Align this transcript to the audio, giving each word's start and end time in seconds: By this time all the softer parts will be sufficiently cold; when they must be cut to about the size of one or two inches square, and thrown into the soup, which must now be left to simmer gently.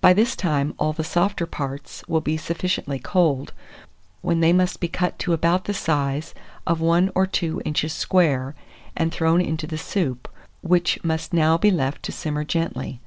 By 0.00 0.14
this 0.14 0.36
time 0.36 0.72
all 0.78 0.94
the 0.94 1.04
softer 1.04 1.44
parts 1.44 2.02
will 2.08 2.22
be 2.22 2.38
sufficiently 2.38 2.98
cold; 2.98 3.52
when 4.22 4.40
they 4.40 4.54
must 4.54 4.80
be 4.80 4.88
cut 4.88 5.18
to 5.18 5.34
about 5.34 5.64
the 5.66 5.74
size 5.74 6.32
of 6.66 6.80
one 6.80 7.10
or 7.14 7.26
two 7.26 7.60
inches 7.62 7.92
square, 7.92 8.54
and 8.96 9.12
thrown 9.12 9.42
into 9.42 9.66
the 9.66 9.76
soup, 9.76 10.28
which 10.62 10.98
must 11.04 11.34
now 11.34 11.58
be 11.58 11.70
left 11.70 12.02
to 12.04 12.10
simmer 12.12 12.44
gently. 12.44 13.00